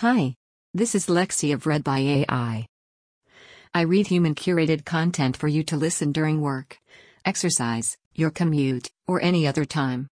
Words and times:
Hi. 0.00 0.34
This 0.72 0.94
is 0.94 1.08
Lexi 1.08 1.52
of 1.52 1.66
Read 1.66 1.84
by 1.84 1.98
AI. 1.98 2.66
I 3.74 3.82
read 3.82 4.06
human 4.06 4.34
curated 4.34 4.86
content 4.86 5.36
for 5.36 5.46
you 5.46 5.62
to 5.64 5.76
listen 5.76 6.10
during 6.10 6.40
work, 6.40 6.78
exercise, 7.26 7.98
your 8.14 8.30
commute, 8.30 8.90
or 9.06 9.20
any 9.20 9.46
other 9.46 9.66
time. 9.66 10.08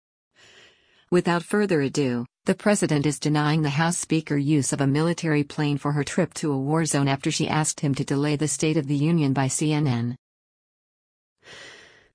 Without 1.11 1.43
further 1.43 1.83
ado, 1.83 2.25
the 2.47 2.55
president 2.55 3.05
is 3.05 3.19
denying 3.19 3.61
the 3.61 3.77
House 3.77 3.99
Speaker 3.99 4.39
use 4.39 4.73
of 4.73 4.81
a 4.81 4.87
military 4.87 5.45
plane 5.45 5.77
for 5.77 5.93
her 5.93 6.03
trip 6.03 6.33
to 6.33 6.51
a 6.51 6.59
war 6.59 6.87
zone 6.87 7.07
after 7.07 7.31
she 7.31 7.47
asked 7.47 7.81
him 7.81 7.95
to 7.97 8.07
delay 8.07 8.37
the 8.37 8.49
State 8.49 8.79
of 8.79 8.87
the 8.87 8.97
Union 8.97 9.35
by 9.35 9.49
CNN. 9.49 10.17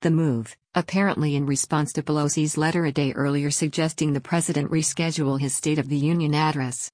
The 0.00 0.10
move, 0.10 0.56
apparently 0.74 1.36
in 1.36 1.46
response 1.46 1.92
to 1.92 2.02
Pelosi's 2.02 2.58
letter 2.58 2.84
a 2.84 2.90
day 2.90 3.12
earlier 3.12 3.52
suggesting 3.52 4.12
the 4.12 4.20
president 4.20 4.72
reschedule 4.72 5.38
his 5.38 5.54
State 5.54 5.78
of 5.78 5.88
the 5.88 5.98
Union 5.98 6.34
address, 6.34 6.90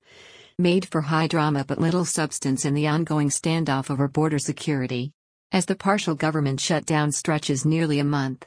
made 0.59 0.88
for 0.88 1.02
high 1.02 1.27
drama 1.27 1.62
but 1.66 1.79
little 1.79 2.07
substance 2.07 2.64
in 2.64 2.73
the 2.73 2.87
ongoing 2.87 3.28
standoff 3.28 3.91
over 3.91 4.09
border 4.09 4.38
security. 4.38 5.12
As 5.52 5.66
the 5.66 5.77
partial 5.77 6.14
government 6.14 6.60
shutdown 6.60 7.12
stretches 7.12 7.66
nearly 7.66 7.98
a 7.98 8.05
month, 8.05 8.47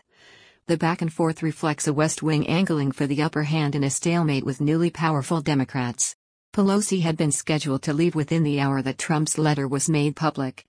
the 0.66 0.76
back 0.76 1.03
and 1.03 1.14
forth 1.14 1.44
reflects 1.44 1.88
a 1.88 1.94
West 1.94 2.23
Wing 2.23 2.48
angling 2.48 2.94
for 2.94 3.05
the 3.05 3.22
upper 3.22 3.44
hand 3.44 3.76
in 3.76 3.84
a 3.84 3.91
stalemate 3.91 4.44
with 4.44 4.59
newly 4.59 4.90
powerful 4.90 5.40
Democrats. 5.40 6.16
Pelosi 6.52 7.02
had 7.02 7.16
been 7.16 7.31
scheduled 7.31 7.84
to 7.84 7.94
leave 7.94 8.16
within 8.16 8.41
the 8.41 8.59
hour 8.59 8.81
that 8.81 8.98
Trump's 8.98 9.38
letter 9.38 9.67
was 9.67 9.88
made 9.88 10.16
public 10.16 10.66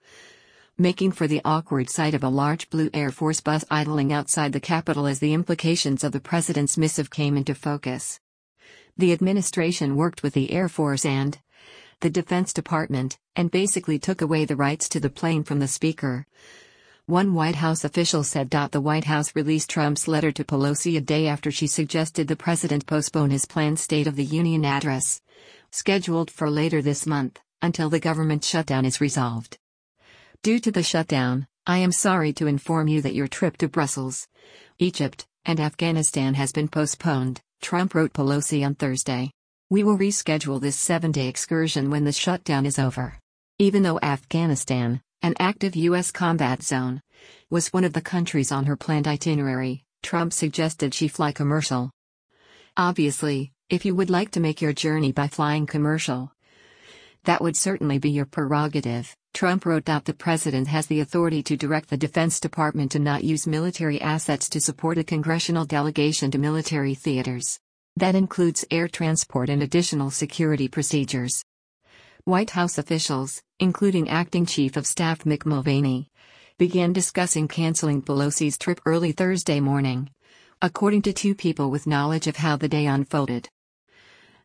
making 0.76 1.12
for 1.12 1.26
the 1.26 1.42
awkward 1.44 1.90
sight 1.90 2.14
of 2.14 2.24
a 2.24 2.28
large 2.28 2.68
blue 2.70 2.90
Air 2.94 3.10
Force 3.10 3.40
bus 3.40 3.64
idling 3.70 4.12
outside 4.12 4.52
the 4.52 4.60
Capitol 4.60 5.06
as 5.06 5.20
the 5.20 5.34
implications 5.34 6.04
of 6.04 6.12
the 6.12 6.20
president's 6.20 6.78
missive 6.78 7.10
came 7.10 7.36
into 7.36 7.54
focus. 7.54 8.18
The 8.96 9.12
administration 9.12 9.96
worked 9.96 10.22
with 10.22 10.34
the 10.34 10.52
Air 10.52 10.68
Force 10.68 11.04
and 11.04 11.38
the 12.00 12.10
Defense 12.10 12.52
Department, 12.52 13.18
and 13.36 13.50
basically 13.50 13.98
took 13.98 14.22
away 14.22 14.44
the 14.44 14.56
rights 14.56 14.88
to 14.88 15.00
the 15.00 15.10
plane 15.10 15.44
from 15.44 15.58
the 15.58 15.68
Speaker. 15.68 16.26
One 17.06 17.34
White 17.34 17.56
House 17.56 17.84
official 17.84 18.24
said. 18.24 18.50
The 18.50 18.80
White 18.80 19.04
House 19.04 19.34
released 19.34 19.68
Trump's 19.68 20.08
letter 20.08 20.32
to 20.32 20.44
Pelosi 20.44 20.96
a 20.96 21.00
day 21.00 21.26
after 21.26 21.50
she 21.50 21.66
suggested 21.66 22.28
the 22.28 22.36
president 22.36 22.86
postpone 22.86 23.30
his 23.30 23.44
planned 23.44 23.78
State 23.78 24.06
of 24.06 24.16
the 24.16 24.24
Union 24.24 24.64
address, 24.64 25.20
scheduled 25.70 26.30
for 26.30 26.48
later 26.48 26.80
this 26.80 27.06
month, 27.06 27.40
until 27.60 27.90
the 27.90 28.00
government 28.00 28.44
shutdown 28.44 28.84
is 28.84 29.00
resolved. 29.00 29.58
Due 30.42 30.58
to 30.60 30.70
the 30.70 30.82
shutdown, 30.82 31.46
I 31.66 31.78
am 31.78 31.92
sorry 31.92 32.32
to 32.34 32.46
inform 32.46 32.88
you 32.88 33.02
that 33.02 33.14
your 33.14 33.28
trip 33.28 33.58
to 33.58 33.68
Brussels, 33.68 34.26
Egypt, 34.78 35.26
and 35.44 35.60
Afghanistan 35.60 36.34
has 36.34 36.52
been 36.52 36.68
postponed, 36.68 37.42
Trump 37.60 37.94
wrote 37.94 38.12
Pelosi 38.12 38.64
on 38.64 38.74
Thursday. 38.74 39.30
We 39.68 39.84
will 39.84 39.98
reschedule 39.98 40.60
this 40.60 40.76
seven 40.76 41.12
day 41.12 41.28
excursion 41.28 41.90
when 41.90 42.04
the 42.04 42.12
shutdown 42.12 42.66
is 42.66 42.78
over. 42.78 43.18
Even 43.58 43.82
though 43.82 44.00
Afghanistan, 44.02 45.00
an 45.22 45.34
active 45.38 45.76
U.S. 45.76 46.10
combat 46.10 46.62
zone, 46.62 47.02
was 47.50 47.72
one 47.72 47.84
of 47.84 47.92
the 47.92 48.00
countries 48.00 48.50
on 48.50 48.64
her 48.64 48.76
planned 48.76 49.06
itinerary, 49.06 49.84
Trump 50.02 50.32
suggested 50.32 50.94
she 50.94 51.08
fly 51.08 51.32
commercial. 51.32 51.90
Obviously, 52.76 53.52
if 53.68 53.84
you 53.84 53.94
would 53.94 54.10
like 54.10 54.30
to 54.32 54.40
make 54.40 54.62
your 54.62 54.72
journey 54.72 55.12
by 55.12 55.28
flying 55.28 55.66
commercial, 55.66 56.32
that 57.24 57.42
would 57.42 57.56
certainly 57.56 57.98
be 57.98 58.10
your 58.10 58.24
prerogative. 58.24 59.14
Trump 59.32 59.64
wrote 59.64 59.84
that 59.86 60.04
the 60.04 60.12
president 60.12 60.68
has 60.68 60.86
the 60.86 61.00
authority 61.00 61.42
to 61.44 61.56
direct 61.56 61.88
the 61.88 61.96
Defense 61.96 62.40
Department 62.40 62.92
to 62.92 62.98
not 62.98 63.24
use 63.24 63.46
military 63.46 64.00
assets 64.00 64.48
to 64.50 64.60
support 64.60 64.98
a 64.98 65.04
congressional 65.04 65.64
delegation 65.64 66.30
to 66.30 66.38
military 66.38 66.94
theaters. 66.94 67.58
That 67.96 68.14
includes 68.14 68.64
air 68.70 68.88
transport 68.88 69.48
and 69.48 69.62
additional 69.62 70.10
security 70.10 70.68
procedures. 70.68 71.44
White 72.24 72.50
House 72.50 72.76
officials, 72.76 73.40
including 73.58 74.08
Acting 74.08 74.46
Chief 74.46 74.76
of 74.76 74.86
Staff 74.86 75.24
Mick 75.24 75.46
Mulvaney, 75.46 76.10
began 76.58 76.92
discussing 76.92 77.48
canceling 77.48 78.02
Pelosi's 78.02 78.58
trip 78.58 78.80
early 78.84 79.12
Thursday 79.12 79.60
morning. 79.60 80.10
According 80.60 81.02
to 81.02 81.12
two 81.14 81.34
people 81.34 81.70
with 81.70 81.86
knowledge 81.86 82.26
of 82.26 82.36
how 82.36 82.56
the 82.56 82.68
day 82.68 82.86
unfolded. 82.86 83.48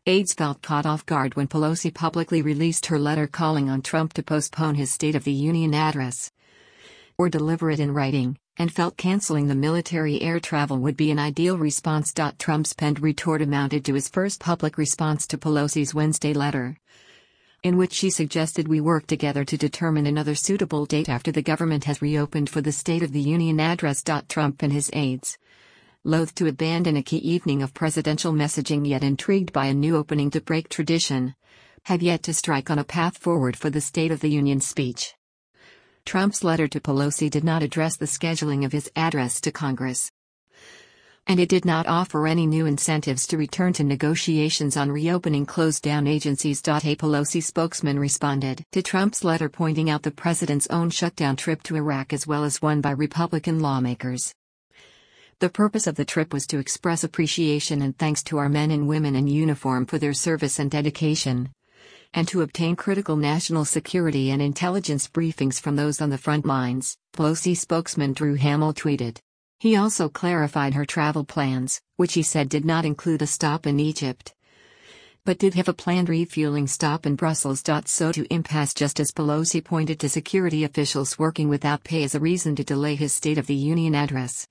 Aides 0.08 0.34
felt 0.34 0.62
caught 0.62 0.86
off 0.86 1.04
guard 1.04 1.34
when 1.34 1.48
Pelosi 1.48 1.92
publicly 1.92 2.40
released 2.40 2.86
her 2.86 2.98
letter 2.98 3.26
calling 3.26 3.68
on 3.68 3.82
Trump 3.82 4.12
to 4.12 4.22
postpone 4.22 4.76
his 4.76 4.92
State 4.92 5.16
of 5.16 5.24
the 5.24 5.32
Union 5.32 5.74
address 5.74 6.30
or 7.18 7.28
deliver 7.28 7.72
it 7.72 7.80
in 7.80 7.92
writing, 7.92 8.38
and 8.56 8.72
felt 8.72 8.96
canceling 8.96 9.48
the 9.48 9.54
military 9.56 10.22
air 10.22 10.38
travel 10.38 10.78
would 10.78 10.96
be 10.96 11.10
an 11.10 11.18
ideal 11.18 11.58
response. 11.58 12.14
Trump's 12.38 12.72
penned 12.72 13.00
retort 13.00 13.42
amounted 13.42 13.84
to 13.84 13.94
his 13.94 14.08
first 14.08 14.38
public 14.38 14.78
response 14.78 15.26
to 15.26 15.38
Pelosi's 15.38 15.92
Wednesday 15.92 16.32
letter, 16.32 16.78
in 17.64 17.76
which 17.76 17.92
she 17.92 18.08
suggested 18.08 18.68
we 18.68 18.80
work 18.80 19.08
together 19.08 19.44
to 19.44 19.56
determine 19.56 20.06
another 20.06 20.36
suitable 20.36 20.86
date 20.86 21.08
after 21.08 21.32
the 21.32 21.42
government 21.42 21.82
has 21.82 22.00
reopened 22.00 22.48
for 22.48 22.60
the 22.60 22.70
State 22.70 23.02
of 23.02 23.10
the 23.10 23.20
Union 23.20 23.58
address. 23.58 24.04
Trump 24.28 24.62
and 24.62 24.72
his 24.72 24.88
aides 24.92 25.36
loath 26.06 26.32
to 26.36 26.46
abandon 26.46 26.96
a 26.96 27.02
key 27.02 27.16
evening 27.16 27.62
of 27.62 27.74
presidential 27.74 28.32
messaging 28.32 28.86
yet 28.86 29.02
intrigued 29.02 29.52
by 29.52 29.66
a 29.66 29.74
new 29.74 29.96
opening 29.96 30.30
to 30.30 30.40
break 30.40 30.68
tradition, 30.68 31.34
have 31.82 32.00
yet 32.00 32.22
to 32.22 32.32
strike 32.32 32.70
on 32.70 32.78
a 32.78 32.84
path 32.84 33.18
forward 33.18 33.56
for 33.56 33.70
the 33.70 33.80
State 33.80 34.12
of 34.12 34.20
the 34.20 34.30
Union 34.30 34.60
speech. 34.60 35.14
Trump's 36.04 36.44
letter 36.44 36.68
to 36.68 36.78
Pelosi 36.78 37.28
did 37.28 37.42
not 37.42 37.64
address 37.64 37.96
the 37.96 38.06
scheduling 38.06 38.64
of 38.64 38.70
his 38.70 38.88
address 38.94 39.40
to 39.40 39.50
Congress. 39.50 40.12
And 41.26 41.40
it 41.40 41.48
did 41.48 41.64
not 41.64 41.88
offer 41.88 42.28
any 42.28 42.46
new 42.46 42.66
incentives 42.66 43.26
to 43.26 43.36
return 43.36 43.72
to 43.72 43.82
negotiations 43.82 44.76
on 44.76 44.92
reopening 44.92 45.44
closed 45.44 45.82
down 45.82 46.06
agencies. 46.06 46.60
A 46.60 46.94
Pelosi 46.94 47.42
spokesman 47.42 47.98
responded 47.98 48.62
to 48.70 48.80
Trump's 48.80 49.24
letter 49.24 49.48
pointing 49.48 49.90
out 49.90 50.04
the 50.04 50.12
president's 50.12 50.68
own 50.68 50.90
shutdown 50.90 51.34
trip 51.34 51.64
to 51.64 51.74
Iraq 51.74 52.12
as 52.12 52.28
well 52.28 52.44
as 52.44 52.62
one 52.62 52.80
by 52.80 52.92
Republican 52.92 53.58
lawmakers. 53.58 54.32
The 55.38 55.50
purpose 55.50 55.86
of 55.86 55.96
the 55.96 56.04
trip 56.06 56.32
was 56.32 56.46
to 56.46 56.58
express 56.58 57.04
appreciation 57.04 57.82
and 57.82 57.98
thanks 57.98 58.22
to 58.24 58.38
our 58.38 58.48
men 58.48 58.70
and 58.70 58.88
women 58.88 59.14
in 59.14 59.26
uniform 59.26 59.84
for 59.84 59.98
their 59.98 60.14
service 60.14 60.58
and 60.58 60.70
dedication, 60.70 61.50
and 62.14 62.26
to 62.28 62.40
obtain 62.40 62.74
critical 62.74 63.16
national 63.16 63.66
security 63.66 64.30
and 64.30 64.40
intelligence 64.40 65.06
briefings 65.08 65.60
from 65.60 65.76
those 65.76 66.00
on 66.00 66.08
the 66.08 66.16
front 66.16 66.46
lines, 66.46 66.96
Pelosi 67.12 67.54
spokesman 67.54 68.14
Drew 68.14 68.36
Hamill 68.36 68.72
tweeted. 68.72 69.18
He 69.58 69.76
also 69.76 70.08
clarified 70.08 70.72
her 70.72 70.86
travel 70.86 71.24
plans, 71.24 71.82
which 71.96 72.14
he 72.14 72.22
said 72.22 72.48
did 72.48 72.64
not 72.64 72.86
include 72.86 73.20
a 73.20 73.26
stop 73.26 73.66
in 73.66 73.78
Egypt 73.78 74.34
but 75.26 75.38
did 75.38 75.54
have 75.54 75.68
a 75.68 75.74
planned 75.74 76.08
refueling 76.08 76.68
stop 76.68 77.04
in 77.04 77.16
Brussels. 77.16 77.60
So 77.86 78.12
to 78.12 78.32
impasse 78.32 78.72
just 78.72 79.00
as 79.00 79.10
Pelosi 79.10 79.62
pointed 79.62 79.98
to 79.98 80.08
security 80.08 80.62
officials 80.62 81.18
working 81.18 81.48
without 81.48 81.82
pay 81.82 82.04
as 82.04 82.14
a 82.14 82.20
reason 82.20 82.54
to 82.54 82.62
delay 82.62 82.94
his 82.94 83.12
State 83.12 83.36
of 83.36 83.48
the 83.48 83.54
Union 83.54 83.96
address. 83.96 84.46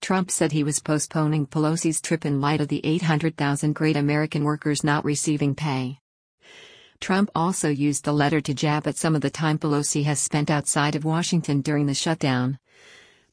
Trump 0.00 0.30
said 0.30 0.52
he 0.52 0.64
was 0.64 0.80
postponing 0.80 1.46
Pelosi's 1.46 2.00
trip 2.00 2.24
in 2.24 2.40
light 2.40 2.60
of 2.60 2.68
the 2.68 2.80
800,000 2.84 3.74
great 3.74 3.96
American 3.96 4.44
workers 4.44 4.82
not 4.82 5.04
receiving 5.04 5.54
pay. 5.54 5.98
Trump 7.00 7.30
also 7.34 7.68
used 7.68 8.04
the 8.04 8.12
letter 8.12 8.40
to 8.40 8.54
jab 8.54 8.86
at 8.86 8.96
some 8.96 9.14
of 9.14 9.20
the 9.20 9.30
time 9.30 9.58
Pelosi 9.58 10.04
has 10.04 10.18
spent 10.18 10.50
outside 10.50 10.94
of 10.94 11.04
Washington 11.04 11.60
during 11.60 11.86
the 11.86 11.94
shutdown, 11.94 12.58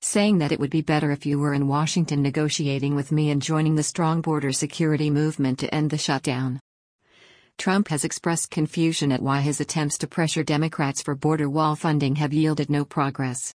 saying 0.02 0.38
that 0.38 0.52
it 0.52 0.60
would 0.60 0.70
be 0.70 0.82
better 0.82 1.12
if 1.12 1.26
you 1.26 1.40
were 1.40 1.54
in 1.54 1.68
Washington 1.68 2.22
negotiating 2.22 2.96
with 2.96 3.12
me 3.12 3.30
and 3.30 3.42
joining 3.42 3.76
the 3.76 3.84
strong 3.84 4.22
border 4.22 4.52
security 4.52 5.10
movement 5.10 5.60
to 5.60 5.74
end 5.74 5.90
the 5.90 5.98
shutdown. 5.98 6.60
Trump 7.58 7.88
has 7.88 8.04
expressed 8.04 8.52
confusion 8.52 9.12
at 9.12 9.22
why 9.22 9.42
his 9.42 9.60
attempts 9.60 9.98
to 9.98 10.08
pressure 10.08 10.44
Democrats 10.44 11.02
for 11.02 11.16
border 11.16 11.50
wall 11.50 11.76
funding 11.76 12.18
have 12.18 12.34
yielded 12.34 12.70
no 12.70 12.86
progress. 12.86 13.54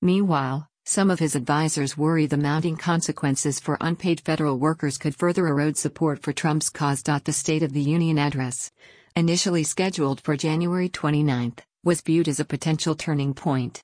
Meanwhile, 0.00 0.67
some 0.88 1.10
of 1.10 1.18
his 1.18 1.36
advisers 1.36 1.98
worry 1.98 2.24
the 2.24 2.38
mounting 2.38 2.74
consequences 2.74 3.60
for 3.60 3.76
unpaid 3.82 4.22
federal 4.22 4.58
workers 4.58 4.96
could 4.96 5.14
further 5.14 5.46
erode 5.46 5.76
support 5.76 6.22
for 6.22 6.32
Trump's 6.32 6.70
cause. 6.70 7.02
The 7.02 7.30
State 7.30 7.62
of 7.62 7.74
the 7.74 7.82
Union 7.82 8.16
address, 8.16 8.72
initially 9.14 9.64
scheduled 9.64 10.18
for 10.22 10.34
January 10.34 10.88
29, 10.88 11.56
was 11.84 12.00
viewed 12.00 12.26
as 12.26 12.40
a 12.40 12.44
potential 12.46 12.94
turning 12.94 13.34
point. 13.34 13.82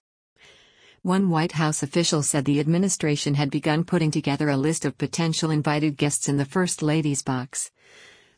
One 1.02 1.28
White 1.28 1.52
House 1.52 1.82
official 1.82 2.22
said 2.22 2.46
the 2.46 2.58
administration 2.58 3.34
had 3.34 3.50
begun 3.50 3.84
putting 3.84 4.10
together 4.10 4.48
a 4.48 4.56
list 4.56 4.86
of 4.86 4.96
potential 4.96 5.50
invited 5.50 5.98
guests 5.98 6.26
in 6.26 6.38
the 6.38 6.46
First 6.46 6.80
Lady's 6.80 7.22
box, 7.22 7.70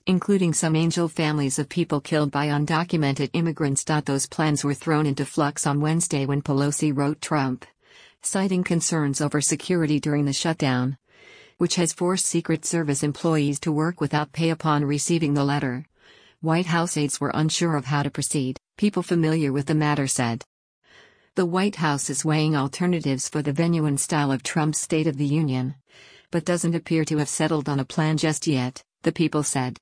including 0.08 0.52
some 0.52 0.74
angel 0.74 1.06
families 1.06 1.60
of 1.60 1.68
people 1.68 2.00
killed 2.00 2.32
by 2.32 2.48
undocumented 2.48 3.30
immigrants. 3.32 3.84
Those 3.84 4.26
plans 4.26 4.64
were 4.64 4.74
thrown 4.74 5.06
into 5.06 5.24
flux 5.24 5.68
on 5.68 5.80
Wednesday 5.80 6.26
when 6.26 6.42
Pelosi 6.42 6.90
wrote 6.92 7.20
Trump 7.20 7.64
citing 8.22 8.64
concerns 8.64 9.20
over 9.20 9.40
security 9.40 10.00
during 10.00 10.24
the 10.24 10.32
shutdown, 10.32 10.96
which 11.58 11.76
has 11.76 11.92
forced 11.92 12.26
Secret 12.26 12.64
Service 12.64 13.02
employees 13.02 13.58
to 13.60 13.72
work 13.72 14.00
without 14.00 14.32
pay 14.32 14.50
upon 14.50 14.84
receiving 14.84 15.34
the 15.34 15.44
letter. 15.44 15.86
White 16.40 16.66
House 16.66 16.96
aides 16.96 17.20
were 17.20 17.32
unsure 17.34 17.76
of 17.76 17.86
how 17.86 18.02
to 18.02 18.10
proceed, 18.10 18.58
people 18.76 19.02
familiar 19.02 19.52
with 19.52 19.66
the 19.66 19.74
matter 19.74 20.06
said. 20.06 20.44
The 21.34 21.46
White 21.46 21.76
House 21.76 22.10
is 22.10 22.24
weighing 22.24 22.56
alternatives 22.56 23.28
for 23.28 23.42
the 23.42 23.52
venue 23.52 23.84
and 23.84 24.00
style 24.00 24.32
of 24.32 24.42
Trump's 24.42 24.80
State 24.80 25.06
of 25.06 25.16
the 25.16 25.26
Union, 25.26 25.74
but 26.30 26.44
doesn't 26.44 26.74
appear 26.74 27.04
to 27.06 27.18
have 27.18 27.28
settled 27.28 27.68
on 27.68 27.80
a 27.80 27.84
plan 27.84 28.16
just 28.16 28.46
yet, 28.46 28.82
the 29.02 29.12
people 29.12 29.42
said. 29.42 29.78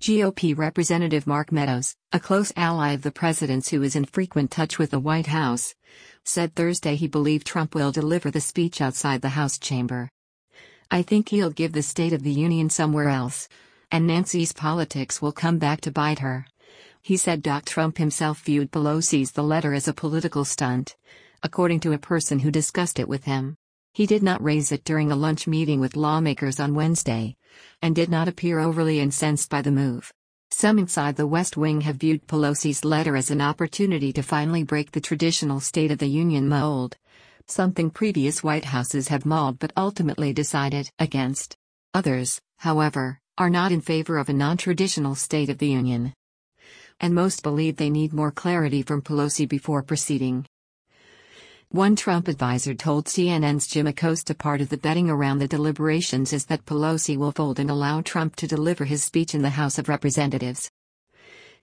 GOP 0.00 0.56
Representative 0.56 1.26
Mark 1.26 1.50
Meadows, 1.50 1.96
a 2.12 2.20
close 2.20 2.52
ally 2.54 2.92
of 2.92 3.02
the 3.02 3.10
president's 3.10 3.68
who 3.68 3.82
is 3.82 3.96
in 3.96 4.04
frequent 4.04 4.48
touch 4.48 4.78
with 4.78 4.92
the 4.92 5.00
White 5.00 5.26
House, 5.26 5.74
said 6.24 6.54
Thursday 6.54 6.94
he 6.94 7.08
believed 7.08 7.44
Trump 7.44 7.74
will 7.74 7.90
deliver 7.90 8.30
the 8.30 8.40
speech 8.40 8.80
outside 8.80 9.22
the 9.22 9.30
House 9.30 9.58
chamber. 9.58 10.08
I 10.88 11.02
think 11.02 11.28
he'll 11.28 11.50
give 11.50 11.72
the 11.72 11.82
State 11.82 12.12
of 12.12 12.22
the 12.22 12.30
Union 12.30 12.70
somewhere 12.70 13.08
else, 13.08 13.48
and 13.90 14.06
Nancy's 14.06 14.52
politics 14.52 15.20
will 15.20 15.32
come 15.32 15.58
back 15.58 15.80
to 15.80 15.90
bite 15.90 16.20
her. 16.20 16.46
He 17.02 17.16
said. 17.16 17.44
Trump 17.66 17.98
himself 17.98 18.40
viewed 18.42 18.70
Pelosi's 18.70 19.32
the 19.32 19.42
letter 19.42 19.74
as 19.74 19.88
a 19.88 19.92
political 19.92 20.44
stunt, 20.44 20.96
according 21.42 21.80
to 21.80 21.92
a 21.92 21.98
person 21.98 22.38
who 22.38 22.52
discussed 22.52 23.00
it 23.00 23.08
with 23.08 23.24
him. 23.24 23.56
He 23.92 24.06
did 24.06 24.22
not 24.22 24.42
raise 24.42 24.70
it 24.72 24.84
during 24.84 25.10
a 25.10 25.16
lunch 25.16 25.46
meeting 25.46 25.80
with 25.80 25.96
lawmakers 25.96 26.60
on 26.60 26.74
Wednesday, 26.74 27.36
and 27.82 27.94
did 27.94 28.08
not 28.08 28.28
appear 28.28 28.58
overly 28.58 29.00
incensed 29.00 29.50
by 29.50 29.62
the 29.62 29.70
move. 29.70 30.12
Some 30.50 30.78
inside 30.78 31.16
the 31.16 31.26
West 31.26 31.56
Wing 31.56 31.82
have 31.82 31.96
viewed 31.96 32.26
Pelosi's 32.26 32.84
letter 32.84 33.16
as 33.16 33.30
an 33.30 33.40
opportunity 33.40 34.12
to 34.12 34.22
finally 34.22 34.64
break 34.64 34.92
the 34.92 35.00
traditional 35.00 35.60
State 35.60 35.90
of 35.90 35.98
the 35.98 36.08
Union 36.08 36.48
mold, 36.48 36.96
something 37.46 37.90
previous 37.90 38.42
White 38.42 38.66
Houses 38.66 39.08
have 39.08 39.24
mauled 39.24 39.58
but 39.58 39.72
ultimately 39.76 40.32
decided 40.32 40.90
against. 40.98 41.56
Others, 41.94 42.40
however, 42.58 43.20
are 43.38 43.50
not 43.50 43.72
in 43.72 43.80
favor 43.80 44.18
of 44.18 44.28
a 44.28 44.32
non 44.32 44.56
traditional 44.56 45.14
State 45.14 45.48
of 45.48 45.58
the 45.58 45.68
Union. 45.68 46.12
And 47.00 47.14
most 47.14 47.42
believe 47.42 47.76
they 47.76 47.90
need 47.90 48.12
more 48.12 48.32
clarity 48.32 48.82
from 48.82 49.02
Pelosi 49.02 49.48
before 49.48 49.82
proceeding. 49.82 50.46
One 51.70 51.96
Trump 51.96 52.28
advisor 52.28 52.72
told 52.72 53.08
CNN's 53.08 53.66
Jim 53.66 53.86
Acosta 53.86 54.34
part 54.34 54.62
of 54.62 54.70
the 54.70 54.78
betting 54.78 55.10
around 55.10 55.38
the 55.38 55.46
deliberations 55.46 56.32
is 56.32 56.46
that 56.46 56.64
Pelosi 56.64 57.14
will 57.14 57.30
fold 57.30 57.58
and 57.58 57.68
allow 57.68 58.00
Trump 58.00 58.36
to 58.36 58.46
deliver 58.46 58.86
his 58.86 59.04
speech 59.04 59.34
in 59.34 59.42
the 59.42 59.50
House 59.50 59.78
of 59.78 59.86
Representatives. 59.86 60.70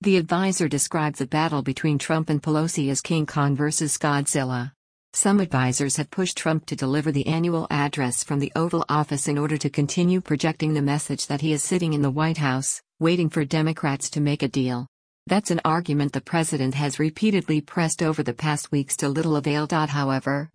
The 0.01 0.17
advisor 0.17 0.67
described 0.67 1.17
the 1.17 1.25
battle 1.25 1.63
between 1.63 1.97
Trump 1.97 2.29
and 2.29 2.39
Pelosi 2.39 2.91
as 2.91 3.01
King 3.01 3.25
Kong 3.25 3.55
versus 3.55 3.97
Godzilla. 3.97 4.73
Some 5.13 5.39
advisors 5.39 5.97
have 5.97 6.11
pushed 6.11 6.37
Trump 6.37 6.67
to 6.67 6.75
deliver 6.75 7.11
the 7.11 7.25
annual 7.25 7.65
address 7.71 8.23
from 8.23 8.37
the 8.37 8.51
Oval 8.55 8.85
Office 8.87 9.27
in 9.27 9.39
order 9.39 9.57
to 9.57 9.71
continue 9.71 10.21
projecting 10.21 10.75
the 10.75 10.83
message 10.83 11.25
that 11.25 11.41
he 11.41 11.51
is 11.51 11.63
sitting 11.63 11.93
in 11.93 12.03
the 12.03 12.11
White 12.11 12.37
House, 12.37 12.79
waiting 12.99 13.27
for 13.27 13.43
Democrats 13.43 14.11
to 14.11 14.21
make 14.21 14.43
a 14.43 14.47
deal. 14.47 14.85
That's 15.27 15.49
an 15.49 15.61
argument 15.65 16.13
the 16.13 16.21
president 16.21 16.75
has 16.75 16.99
repeatedly 16.99 17.59
pressed 17.59 18.03
over 18.03 18.21
the 18.21 18.33
past 18.33 18.71
weeks 18.71 18.95
to 18.97 19.09
little 19.09 19.35
avail. 19.35 19.67
However, 19.67 20.51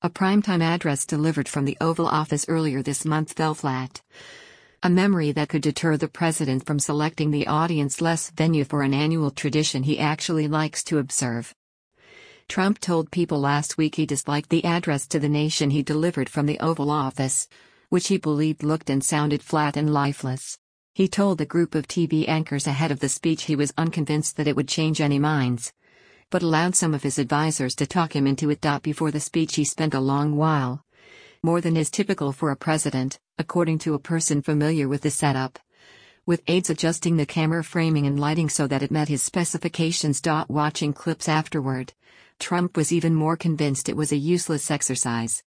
a 0.00 0.08
primetime 0.08 0.62
address 0.62 1.04
delivered 1.04 1.48
from 1.48 1.64
the 1.64 1.76
Oval 1.80 2.06
Office 2.06 2.44
earlier 2.46 2.84
this 2.84 3.04
month 3.04 3.32
fell 3.32 3.54
flat. 3.54 4.00
A 4.84 4.88
memory 4.88 5.32
that 5.32 5.48
could 5.48 5.62
deter 5.62 5.96
the 5.96 6.06
president 6.06 6.64
from 6.64 6.78
selecting 6.78 7.32
the 7.32 7.48
audience 7.48 8.00
less 8.00 8.30
venue 8.30 8.62
for 8.62 8.82
an 8.82 8.94
annual 8.94 9.32
tradition 9.32 9.82
he 9.82 9.98
actually 9.98 10.46
likes 10.46 10.84
to 10.84 10.98
observe. 10.98 11.52
Trump 12.48 12.78
told 12.78 13.10
people 13.10 13.40
last 13.40 13.76
week 13.76 13.96
he 13.96 14.06
disliked 14.06 14.50
the 14.50 14.64
address 14.64 15.08
to 15.08 15.18
the 15.18 15.28
nation 15.28 15.70
he 15.70 15.82
delivered 15.82 16.28
from 16.28 16.46
the 16.46 16.60
Oval 16.60 16.92
Office, 16.92 17.48
which 17.88 18.06
he 18.06 18.18
believed 18.18 18.62
looked 18.62 18.88
and 18.88 19.02
sounded 19.02 19.42
flat 19.42 19.76
and 19.76 19.92
lifeless. 19.92 20.58
He 20.94 21.08
told 21.08 21.40
a 21.40 21.46
group 21.46 21.74
of 21.74 21.88
TV 21.88 22.28
anchors 22.28 22.66
ahead 22.66 22.90
of 22.90 23.00
the 23.00 23.08
speech 23.08 23.44
he 23.44 23.56
was 23.56 23.72
unconvinced 23.78 24.36
that 24.36 24.46
it 24.46 24.54
would 24.54 24.68
change 24.68 25.00
any 25.00 25.18
minds. 25.18 25.72
But 26.28 26.42
allowed 26.42 26.76
some 26.76 26.92
of 26.92 27.02
his 27.02 27.18
advisers 27.18 27.74
to 27.76 27.86
talk 27.86 28.14
him 28.14 28.26
into 28.26 28.50
it. 28.50 28.60
Before 28.82 29.10
the 29.10 29.18
speech, 29.18 29.54
he 29.54 29.64
spent 29.64 29.94
a 29.94 30.00
long 30.00 30.36
while. 30.36 30.84
More 31.42 31.62
than 31.62 31.78
is 31.78 31.90
typical 31.90 32.30
for 32.30 32.50
a 32.50 32.56
president, 32.56 33.18
according 33.38 33.78
to 33.78 33.94
a 33.94 33.98
person 33.98 34.42
familiar 34.42 34.86
with 34.86 35.00
the 35.00 35.10
setup. 35.10 35.58
With 36.26 36.42
aides 36.46 36.68
adjusting 36.68 37.16
the 37.16 37.24
camera 37.24 37.64
framing 37.64 38.06
and 38.06 38.20
lighting 38.20 38.50
so 38.50 38.66
that 38.66 38.82
it 38.82 38.90
met 38.90 39.08
his 39.08 39.22
specifications. 39.22 40.20
Watching 40.48 40.92
clips 40.92 41.26
afterward, 41.26 41.94
Trump 42.38 42.76
was 42.76 42.92
even 42.92 43.14
more 43.14 43.38
convinced 43.38 43.88
it 43.88 43.96
was 43.96 44.12
a 44.12 44.16
useless 44.16 44.70
exercise. 44.70 45.42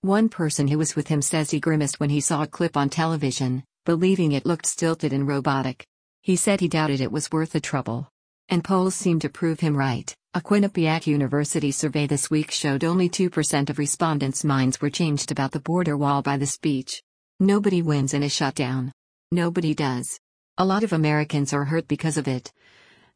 One 0.00 0.30
person 0.30 0.68
who 0.68 0.78
was 0.78 0.96
with 0.96 1.08
him 1.08 1.20
says 1.20 1.50
he 1.50 1.60
grimaced 1.60 2.00
when 2.00 2.08
he 2.08 2.22
saw 2.22 2.42
a 2.42 2.46
clip 2.46 2.78
on 2.78 2.88
television 2.88 3.62
believing 3.84 4.32
it 4.32 4.46
looked 4.46 4.66
stilted 4.66 5.12
and 5.12 5.28
robotic. 5.28 5.86
He 6.22 6.36
said 6.36 6.60
he 6.60 6.68
doubted 6.68 7.00
it 7.00 7.12
was 7.12 7.30
worth 7.30 7.52
the 7.52 7.60
trouble. 7.60 8.08
And 8.48 8.64
polls 8.64 8.94
seemed 8.94 9.22
to 9.22 9.28
prove 9.28 9.60
him 9.60 9.76
right. 9.76 10.14
A 10.34 10.40
Quinnipiac 10.40 11.06
University 11.06 11.70
survey 11.70 12.06
this 12.06 12.30
week 12.30 12.50
showed 12.50 12.82
only 12.82 13.08
2% 13.08 13.70
of 13.70 13.78
respondents' 13.78 14.42
minds 14.42 14.80
were 14.80 14.90
changed 14.90 15.30
about 15.30 15.52
the 15.52 15.60
border 15.60 15.96
wall 15.96 16.22
by 16.22 16.36
the 16.36 16.46
speech. 16.46 17.02
Nobody 17.40 17.82
wins 17.82 18.14
in 18.14 18.22
a 18.22 18.28
shutdown. 18.28 18.92
Nobody 19.30 19.74
does. 19.74 20.18
A 20.58 20.64
lot 20.64 20.82
of 20.82 20.92
Americans 20.92 21.52
are 21.52 21.64
hurt 21.64 21.86
because 21.86 22.16
of 22.16 22.26
it. 22.26 22.52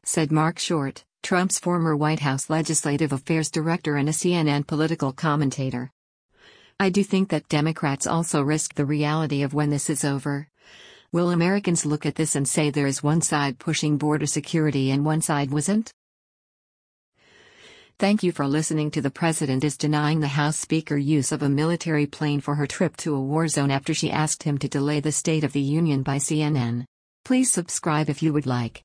Said 0.03 0.31
Marc 0.31 0.59
Short, 0.59 1.03
Trump's 1.23 1.59
former 1.59 1.95
White 1.95 2.19
House 2.19 2.49
Legislative 2.49 3.11
Affairs 3.11 3.51
Director 3.51 3.97
and 3.97 4.07
a 4.07 4.13
CNN 4.13 4.65
political 4.65 5.11
commentator. 5.11 5.91
I 6.79 6.89
do 6.89 7.03
think 7.03 7.29
that 7.29 7.49
Democrats 7.49 8.07
also 8.07 8.41
risk 8.41 8.75
the 8.75 8.85
reality 8.85 9.41
of 9.41 9.53
when 9.53 9.69
this 9.69 9.89
is 9.89 10.05
over. 10.05 10.47
Will 11.11 11.31
Americans 11.31 11.87
look 11.87 12.05
at 12.05 12.13
this 12.13 12.35
and 12.35 12.47
say 12.47 12.69
there 12.69 12.85
is 12.85 13.01
one 13.01 13.21
side 13.21 13.57
pushing 13.57 13.97
border 13.97 14.27
security 14.27 14.91
and 14.91 15.03
one 15.03 15.21
side 15.21 15.49
wasn't? 15.49 15.91
Thank 17.97 18.21
you 18.21 18.31
for 18.31 18.47
listening 18.47 18.91
to 18.91 19.01
The 19.01 19.09
President 19.09 19.63
is 19.63 19.75
denying 19.75 20.19
the 20.19 20.27
House 20.27 20.57
Speaker 20.57 20.97
use 20.97 21.31
of 21.31 21.41
a 21.41 21.49
military 21.49 22.05
plane 22.05 22.41
for 22.41 22.53
her 22.53 22.67
trip 22.67 22.95
to 22.97 23.15
a 23.15 23.19
war 23.19 23.47
zone 23.47 23.71
after 23.71 23.91
she 23.91 24.11
asked 24.11 24.43
him 24.43 24.59
to 24.59 24.69
delay 24.69 24.99
the 24.99 25.11
State 25.11 25.43
of 25.43 25.51
the 25.51 25.59
Union 25.59 26.03
by 26.03 26.17
CNN. 26.17 26.85
Please 27.25 27.51
subscribe 27.51 28.07
if 28.07 28.21
you 28.21 28.31
would 28.31 28.45
like. 28.45 28.83